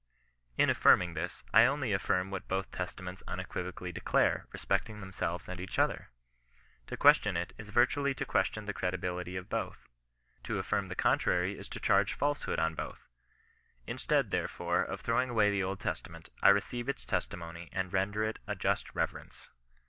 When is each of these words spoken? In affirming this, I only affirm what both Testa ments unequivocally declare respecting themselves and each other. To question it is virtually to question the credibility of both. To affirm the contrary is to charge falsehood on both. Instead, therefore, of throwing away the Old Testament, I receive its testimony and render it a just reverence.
In 0.57 0.71
affirming 0.71 1.13
this, 1.13 1.43
I 1.53 1.67
only 1.67 1.93
affirm 1.93 2.31
what 2.31 2.47
both 2.47 2.71
Testa 2.71 3.03
ments 3.03 3.21
unequivocally 3.27 3.91
declare 3.91 4.47
respecting 4.51 4.99
themselves 4.99 5.47
and 5.47 5.59
each 5.59 5.77
other. 5.77 6.09
To 6.87 6.97
question 6.97 7.37
it 7.37 7.53
is 7.59 7.69
virtually 7.69 8.15
to 8.15 8.25
question 8.25 8.65
the 8.65 8.73
credibility 8.73 9.37
of 9.37 9.47
both. 9.47 9.89
To 10.45 10.57
affirm 10.57 10.87
the 10.87 10.95
contrary 10.95 11.55
is 11.55 11.67
to 11.67 11.79
charge 11.79 12.13
falsehood 12.13 12.57
on 12.57 12.73
both. 12.73 13.09
Instead, 13.85 14.31
therefore, 14.31 14.81
of 14.81 15.01
throwing 15.01 15.29
away 15.29 15.51
the 15.51 15.61
Old 15.61 15.79
Testament, 15.79 16.29
I 16.41 16.49
receive 16.49 16.89
its 16.89 17.05
testimony 17.05 17.69
and 17.71 17.93
render 17.93 18.23
it 18.23 18.39
a 18.47 18.55
just 18.55 18.95
reverence. 18.95 19.49